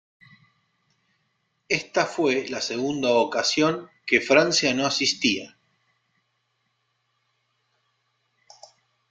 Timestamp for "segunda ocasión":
2.59-3.87